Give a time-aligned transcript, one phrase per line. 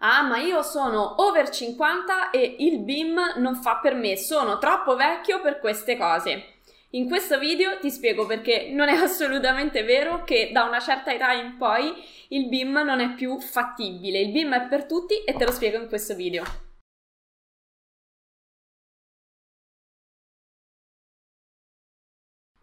[0.00, 4.94] Ah, ma io sono over 50 e il BIM non fa per me, sono troppo
[4.94, 6.54] vecchio per queste cose.
[6.90, 11.32] In questo video ti spiego perché non è assolutamente vero che da una certa età
[11.32, 11.92] in poi
[12.28, 14.20] il BIM non è più fattibile.
[14.20, 16.67] Il BIM è per tutti e te lo spiego in questo video.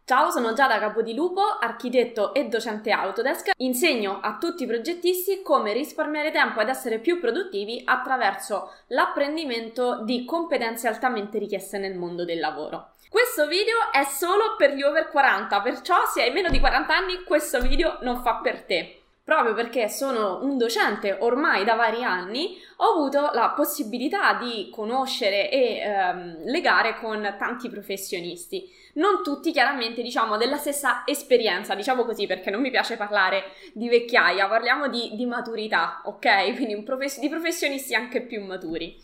[0.08, 3.54] Ciao, sono Giada Capodilupo, architetto e docente Autodesk.
[3.58, 10.24] Insegno a tutti i progettisti come risparmiare tempo ed essere più produttivi attraverso l'apprendimento di
[10.24, 12.90] competenze altamente richieste nel mondo del lavoro.
[13.10, 17.24] Questo video è solo per gli over 40, perciò se hai meno di 40 anni
[17.24, 22.62] questo video non fa per te proprio perché sono un docente ormai da vari anni,
[22.78, 28.72] ho avuto la possibilità di conoscere e ehm, legare con tanti professionisti.
[28.94, 33.90] Non tutti chiaramente diciamo della stessa esperienza, diciamo così perché non mi piace parlare di
[33.90, 36.54] vecchiaia, parliamo di, di maturità, ok?
[36.56, 38.96] Quindi profes- di professionisti anche più maturi.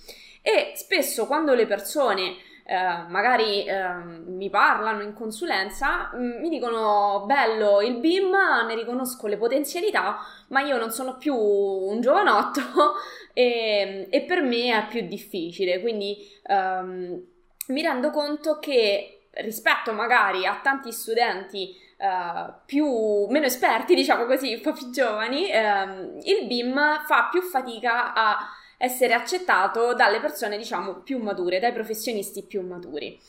[0.43, 3.93] E spesso quando le persone eh, magari eh,
[4.25, 8.35] mi parlano in consulenza, mm, mi dicono bello il BIM,
[8.67, 10.17] ne riconosco le potenzialità,
[10.49, 12.61] ma io non sono più un giovanotto
[13.33, 15.81] e, e per me è più difficile.
[15.81, 17.21] Quindi ehm,
[17.67, 24.55] mi rendo conto che rispetto magari a tanti studenti Uh, più, meno esperti, diciamo così,
[24.57, 28.39] un po' più giovani, um, il BIM fa più fatica a
[28.81, 33.19] essere accettato dalle persone, diciamo, più mature, dai professionisti più maturi.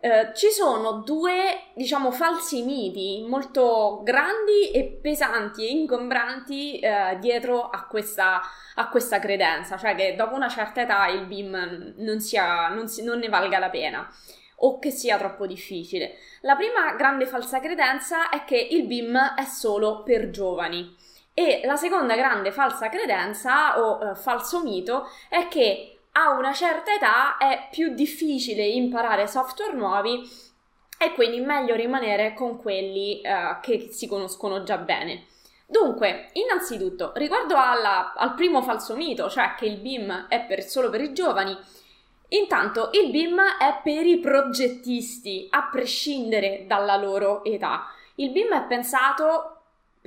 [0.00, 7.68] Eh, ci sono due, diciamo, falsi miti molto grandi e pesanti e ingombranti eh, dietro
[7.68, 8.40] a questa,
[8.74, 13.02] a questa, credenza, cioè che dopo una certa età il BIM non, sia, non, si,
[13.02, 14.08] non ne valga la pena
[14.60, 16.16] o che sia troppo difficile.
[16.42, 20.94] La prima grande falsa credenza è che il BIM è solo per giovani.
[21.38, 26.92] E la seconda grande falsa credenza o eh, falso mito è che a una certa
[26.92, 30.28] età è più difficile imparare software nuovi
[30.98, 35.26] e quindi meglio rimanere con quelli eh, che si conoscono già bene.
[35.64, 40.90] Dunque, innanzitutto, riguardo alla, al primo falso mito, cioè che il BIM è per, solo
[40.90, 41.56] per i giovani,
[42.30, 47.92] intanto il BIM è per i progettisti, a prescindere dalla loro età.
[48.16, 49.57] Il BIM è pensato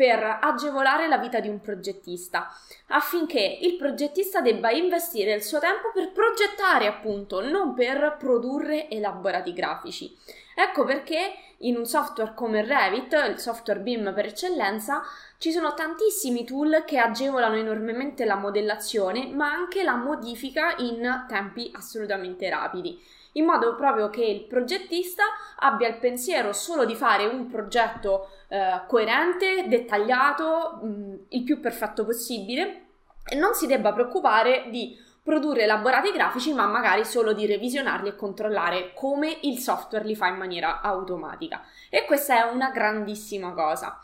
[0.01, 2.49] per agevolare la vita di un progettista,
[2.87, 9.53] affinché il progettista debba investire il suo tempo per progettare, appunto, non per produrre elaborati
[9.53, 10.17] grafici.
[10.55, 15.03] Ecco perché in un software come Revit, il software BIM per eccellenza,
[15.37, 21.71] ci sono tantissimi tool che agevolano enormemente la modellazione, ma anche la modifica in tempi
[21.75, 22.99] assolutamente rapidi
[23.33, 25.23] in modo proprio che il progettista
[25.57, 31.59] abbia il pensiero solo di fare un progetto eh, coerente, dettagliato, mh, mm, il più
[31.59, 32.85] perfetto possibile
[33.25, 38.15] e non si debba preoccupare di produrre elaborati grafici, ma magari solo di revisionarli e
[38.15, 41.63] controllare come il software li fa in maniera automatica.
[41.89, 43.99] E questa è una grandissima cosa.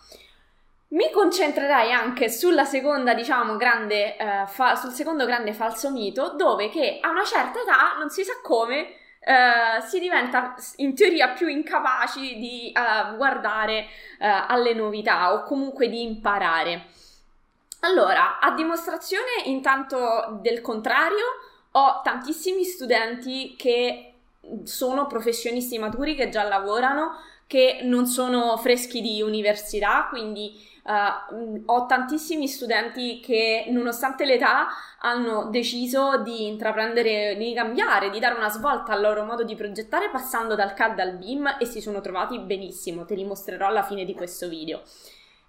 [0.89, 6.99] Mi concentrerei anche seconda, diciamo, grande, eh, fa- sul secondo grande falso mito, dove che
[7.01, 12.37] a una certa età, non si sa come, Uh, si diventa in teoria più incapaci
[12.37, 13.81] di uh, guardare
[14.19, 16.85] uh, alle novità o comunque di imparare.
[17.81, 21.25] Allora, a dimostrazione intanto del contrario,
[21.71, 24.13] ho tantissimi studenti che
[24.63, 27.17] sono professionisti maturi che già lavorano,
[27.47, 34.67] che non sono freschi di università, quindi Uh, ho tantissimi studenti che, nonostante l'età,
[35.01, 40.09] hanno deciso di intraprendere, di cambiare, di dare una svolta al loro modo di progettare
[40.09, 43.03] passando dal CAD al BIM e si sono trovati benissimo.
[43.03, 44.81] Te li mostrerò alla fine di questo video.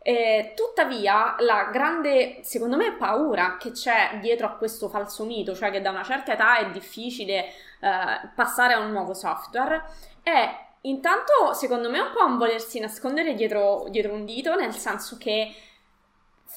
[0.02, 5.70] Eh, tuttavia, la grande, secondo me, paura che c'è dietro a questo falso mito, cioè
[5.70, 7.52] che da una certa età è difficile eh,
[8.34, 9.84] passare a un nuovo software,
[10.20, 14.74] è Intanto, secondo me, è un po' un volersi nascondere dietro, dietro un dito, nel
[14.74, 15.54] senso che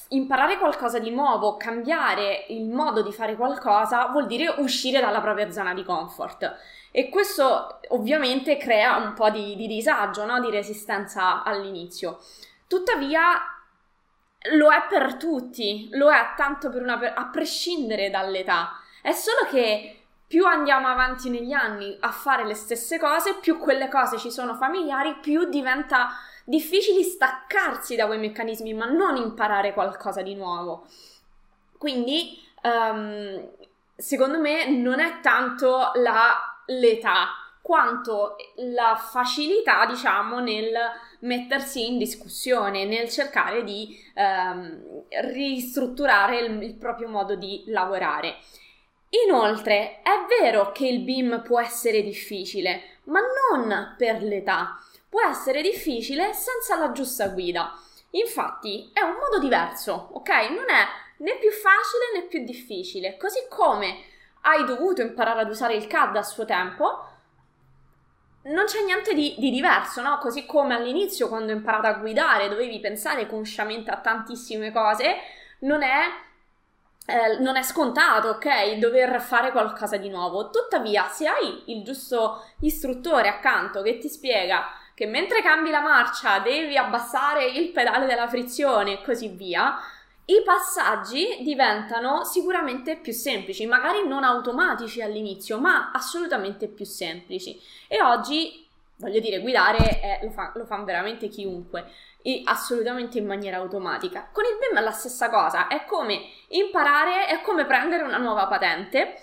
[0.09, 5.51] imparare qualcosa di nuovo, cambiare il modo di fare qualcosa, vuol dire uscire dalla propria
[5.51, 6.55] zona di comfort.
[6.91, 10.39] E questo ovviamente crea un po' di, di disagio, no?
[10.39, 12.19] di resistenza all'inizio.
[12.67, 13.23] Tuttavia,
[14.53, 18.71] lo è per tutti, lo è tanto per una, a prescindere dall'età.
[19.01, 20.00] È solo che
[20.31, 24.55] più andiamo avanti negli anni a fare le stesse cose, più quelle cose ci sono
[24.55, 26.11] familiari, più diventa
[26.45, 30.87] difficile staccarsi da quei meccanismi, ma non imparare qualcosa di nuovo.
[31.77, 33.45] Quindi, um,
[33.93, 37.27] secondo me, non è tanto la, l'età
[37.61, 40.71] quanto la facilità, diciamo, nel
[41.19, 45.03] mettersi in discussione, nel cercare di ehm,
[45.33, 48.37] ristrutturare il, il proprio modo di lavorare.
[49.25, 54.79] Inoltre, è vero che il BIM può essere difficile, ma non per l'età.
[55.09, 57.77] Può essere difficile senza la giusta guida.
[58.11, 60.29] Infatti, è un modo diverso, ok?
[60.49, 60.85] Non è
[61.17, 63.17] né più facile né più difficile.
[63.17, 64.05] Così come
[64.41, 67.05] hai dovuto imparare ad usare il CAD a suo tempo,
[68.43, 70.17] non c'è niente di, di, diverso, no?
[70.17, 75.15] Così come all'inizio, quando ho imparato a guidare, dovevi pensare consciamente a tantissime cose,
[75.59, 76.05] non è,
[77.11, 78.73] eh, non è scontato, ok?
[78.75, 80.49] Dover fare qualcosa di nuovo.
[80.49, 84.65] Tuttavia, se hai il giusto istruttore accanto che ti spiega
[85.01, 89.79] che mentre cambi la marcia devi abbassare il pedale della frizione e così via,
[90.25, 97.59] i passaggi diventano sicuramente più semplici, magari non automatici all'inizio, ma assolutamente più semplici.
[97.87, 98.67] E oggi,
[99.01, 104.29] voglio dire, guidare è, lo, fa, lo fa veramente chiunque, e assolutamente in maniera automatica.
[104.31, 108.47] Con il BIM è la stessa cosa, è come imparare, è come prendere una nuova
[108.47, 109.15] patente,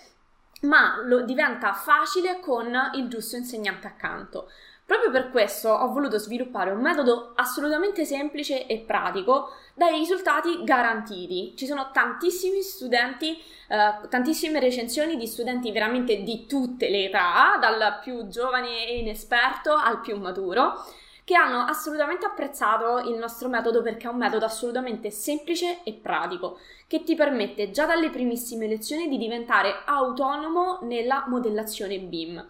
[0.62, 4.50] ma lo diventa facile con il giusto insegnante accanto.
[4.88, 11.52] Proprio per questo ho voluto sviluppare un metodo assolutamente semplice e pratico dai risultati garantiti.
[11.54, 13.38] Ci sono tantissimi studenti,
[13.68, 19.74] eh, tantissime recensioni di studenti veramente di tutte le età, dal più giovane e inesperto
[19.74, 20.82] al più maturo,
[21.22, 26.60] che hanno assolutamente apprezzato il nostro metodo perché è un metodo assolutamente semplice e pratico,
[26.86, 32.48] che ti permette già dalle primissime lezioni di diventare autonomo nella modellazione BIM.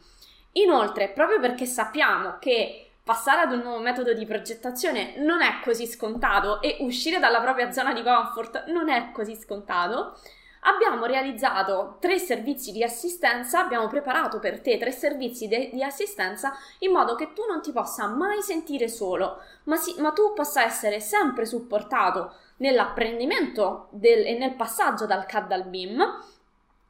[0.52, 5.86] Inoltre, proprio perché sappiamo che passare ad un nuovo metodo di progettazione non è così
[5.86, 10.18] scontato e uscire dalla propria zona di comfort non è così scontato,
[10.62, 16.52] abbiamo realizzato tre servizi di assistenza, abbiamo preparato per te tre servizi de- di assistenza
[16.80, 20.64] in modo che tu non ti possa mai sentire solo, ma, si- ma tu possa
[20.64, 26.04] essere sempre supportato nell'apprendimento del- e nel passaggio dal CAD al BIM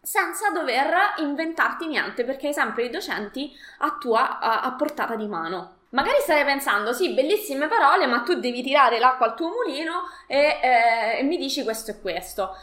[0.01, 5.27] senza dover inventarti niente perché hai sempre i docenti a tua a, a portata di
[5.27, 5.77] mano.
[5.91, 10.59] Magari stai pensando, sì, bellissime parole, ma tu devi tirare l'acqua al tuo mulino e,
[10.63, 12.55] eh, e mi dici questo e questo.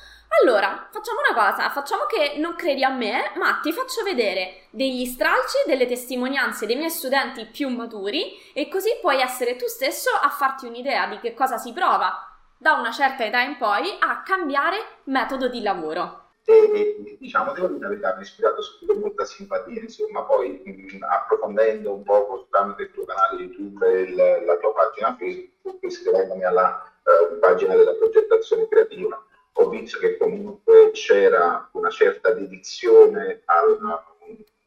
[0.41, 5.05] Allora, facciamo una cosa, facciamo che non credi a me, ma ti faccio vedere degli
[5.05, 10.29] stralci, delle testimonianze dei miei studenti più maturi e così puoi essere tu stesso a
[10.29, 14.99] farti un'idea di che cosa si prova da una certa età in poi a cambiare
[15.05, 19.81] metodo di lavoro e diciamo devo dire la verità mi ha ispirato subito molta simpatia
[19.81, 24.73] insomma poi mh, approfondendo un po' tramite il tuo canale YouTube e il, la tua
[24.73, 31.89] pagina Facebook iscrivendomi alla uh, pagina della progettazione creativa ho visto che comunque c'era una
[31.89, 34.05] certa dedizione alla,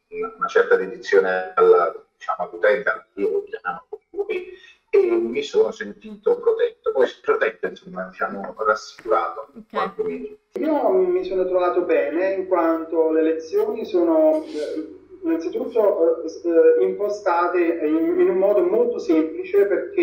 [0.09, 4.53] una certa dedizione alla diciamo all'utente io chiamo voi
[4.91, 10.39] e mi sono sentito protetto poi protetto insomma diciamo rassicurato okay.
[10.55, 18.19] Io mi sono trovato bene in quanto le lezioni sono eh, innanzitutto eh, impostate in,
[18.19, 20.03] in, un modo molto semplice perché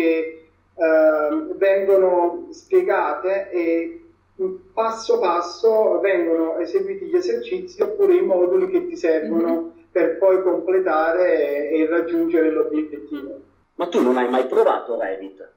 [0.74, 4.00] eh, vengono spiegate e
[4.72, 9.68] passo passo vengono eseguiti gli esercizi oppure i moduli che ti servono mm-hmm.
[9.90, 13.40] per poi completare e, e raggiungere l'obiettivo.
[13.76, 15.48] Ma tu non hai mai provato Revit?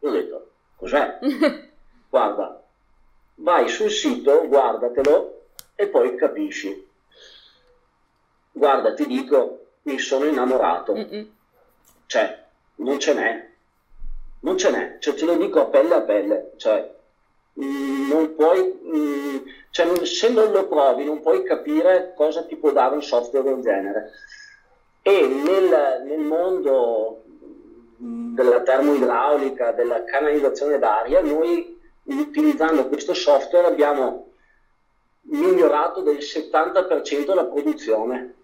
[0.00, 1.18] Io ho detto, cos'è?
[2.08, 2.62] Guarda,
[3.36, 5.42] vai sul sito, guardatelo
[5.74, 6.86] e poi capisci.
[8.52, 10.94] Guarda, ti dico, mi sono innamorato.
[10.94, 11.30] Mm-mm.
[12.06, 12.44] Cioè,
[12.76, 13.48] non ce n'è.
[14.40, 14.96] Non ce n'è.
[14.98, 16.52] Cioè, te lo dico a pelle a pelle.
[16.56, 16.96] Cioè,
[17.54, 19.36] non puoi, mm,
[19.70, 23.62] cioè, se non lo provi non puoi capire cosa ti può dare un software del
[23.62, 24.10] genere.
[25.02, 27.17] E nel, nel mondo
[28.42, 34.32] della termoidraulica, della canalizzazione d'aria, noi utilizzando questo software abbiamo
[35.30, 38.34] migliorato del 70% la produzione.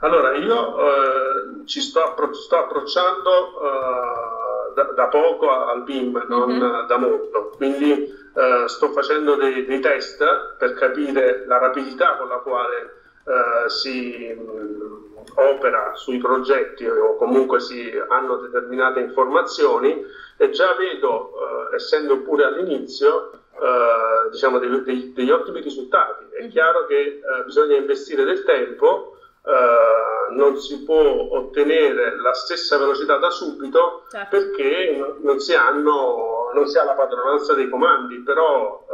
[0.00, 6.50] Allora, io eh, ci sto, appro- sto approcciando eh, da, da, poco al BIM, non
[6.50, 6.86] mm-hmm.
[6.86, 12.38] da molto, quindi eh, sto facendo dei, dei, test per capire la rapidità con la
[12.38, 15.04] quale eh, si mh,
[15.36, 20.04] opera sui progetti o comunque si hanno determinate informazioni
[20.36, 21.32] e già vedo,
[21.70, 26.24] eh, essendo pure all'inizio, eh, diciamo dei, dei, degli ottimi risultati.
[26.30, 26.48] È mm.
[26.48, 29.16] chiaro che eh, bisogna investire del tempo,
[29.46, 31.00] eh, non si può
[31.36, 34.36] ottenere la stessa velocità da subito certo.
[34.36, 38.84] perché non si, hanno, non si, ha la padronanza dei comandi, però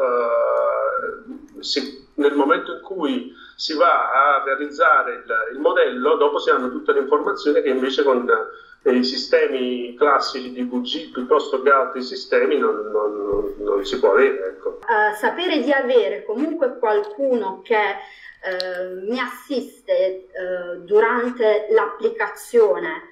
[1.61, 6.71] si, nel momento in cui si va a realizzare il, il modello, dopo si hanno
[6.71, 8.27] tutte le informazioni che invece con
[8.85, 14.57] i sistemi classici di VG piuttosto che altri sistemi non, non, non si può avere.
[14.57, 14.79] Ecco.
[14.81, 23.11] Uh, sapere di avere comunque qualcuno che uh, mi assiste uh, durante l'applicazione,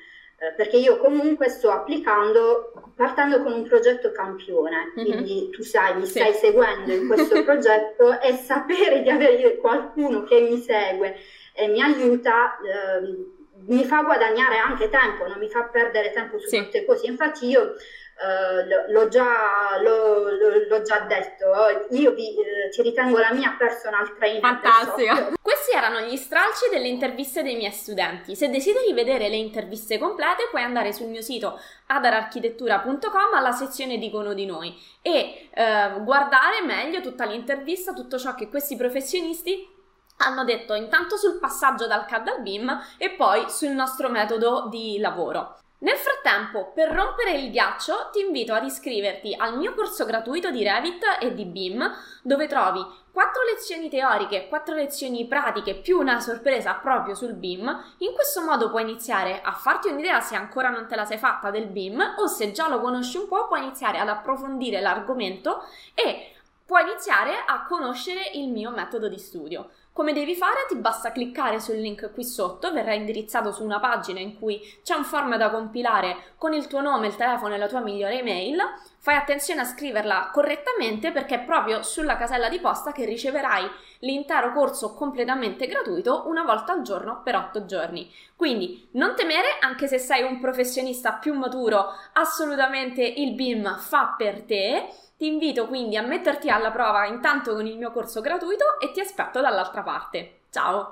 [0.56, 5.10] perché io comunque sto applicando partendo con un progetto campione, mm-hmm.
[5.10, 6.18] quindi tu sai, mi sì.
[6.18, 11.16] stai seguendo in questo progetto e sapere di avere qualcuno che mi segue
[11.52, 13.36] e mi aiuta ehm,
[13.66, 16.58] mi fa guadagnare anche tempo, non mi fa perdere tempo su sì.
[16.60, 17.06] molte cose.
[17.06, 17.74] Infatti io
[18.18, 20.28] Uh, l'ho, già, l'ho,
[20.68, 21.52] l'ho, già, detto,
[21.90, 24.40] io vi, uh, ti ritengo la mia personal trainer.
[24.40, 25.34] Fantastico!
[25.40, 28.34] Questi erano gli stralci delle interviste dei miei studenti.
[28.34, 34.34] Se desideri vedere le interviste complete puoi andare sul mio sito adararchitettura.com alla sezione Dicono
[34.34, 39.76] di noi e uh, guardare meglio tutta l'intervista, tutto ciò che questi professionisti
[40.18, 44.98] hanno detto intanto sul passaggio dal CAD al BIM e poi sul nostro metodo di
[44.98, 45.58] lavoro.
[45.80, 50.64] Nel frattempo, per rompere il ghiaccio, ti invito ad iscriverti al mio corso gratuito di
[50.64, 51.88] Revit e di BIM,
[52.22, 57.94] dove trovi 4 lezioni teoriche, 4 lezioni pratiche più una sorpresa proprio sul BIM.
[57.98, 61.50] In questo modo puoi iniziare a farti un'idea se ancora non te la sei fatta
[61.50, 65.62] del BIM o se già lo conosci un po', puoi iniziare ad approfondire l'argomento
[65.94, 66.32] e
[66.68, 69.70] puoi iniziare a conoscere il mio metodo di studio.
[69.98, 70.64] Come devi fare?
[70.68, 74.94] Ti basta cliccare sul link qui sotto, verrà indirizzato su una pagina in cui c'è
[74.94, 78.60] un form da compilare con il tuo nome, il telefono e la tua migliore email.
[79.08, 83.66] Fai attenzione a scriverla correttamente perché è proprio sulla casella di posta che riceverai
[84.00, 88.12] l'intero corso completamente gratuito una volta al giorno per 8 giorni.
[88.36, 94.42] Quindi non temere, anche se sei un professionista più maturo, assolutamente il BIM fa per
[94.42, 98.92] te ti invito quindi a metterti alla prova intanto con il mio corso gratuito e
[98.92, 100.40] ti aspetto dall'altra parte.
[100.50, 100.86] Ciao!